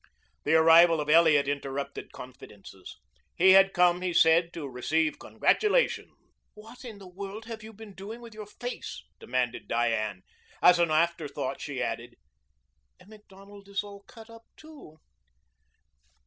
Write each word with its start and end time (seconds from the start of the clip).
The 0.45 0.55
arrival 0.55 0.99
of 0.99 1.11
Elliot 1.11 1.47
interrupted 1.47 2.11
confidences. 2.11 2.97
He 3.35 3.51
had 3.51 3.71
come, 3.71 4.01
he 4.01 4.13
said, 4.13 4.51
to 4.53 4.67
receive 4.67 5.19
congratulations. 5.19 6.09
"What 6.55 6.83
in 6.83 6.97
the 6.97 7.07
world 7.07 7.45
have 7.45 7.61
you 7.61 7.71
been 7.71 7.93
doing 7.93 8.19
with 8.19 8.33
your 8.33 8.47
face?" 8.47 9.03
demanded 9.19 9.67
Diane. 9.67 10.23
As 10.59 10.79
an 10.79 10.89
afterthought 10.89 11.61
she 11.61 11.83
added: 11.83 12.15
"Mr. 12.99 13.09
Macdonald 13.09 13.67
is 13.69 13.83
all 13.83 14.01
cut 14.07 14.27
up 14.27 14.45
too." 14.57 14.97